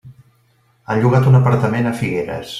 [0.93, 2.49] Han llogat un apartament a Figueres.